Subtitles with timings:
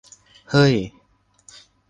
[0.51, 0.75] เฮ่ย